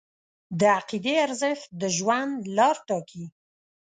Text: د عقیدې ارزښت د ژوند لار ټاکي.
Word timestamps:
د 0.59 0.61
عقیدې 0.77 1.13
ارزښت 1.25 1.67
د 1.81 1.83
ژوند 1.97 2.35
لار 2.57 2.77
ټاکي. 2.87 3.25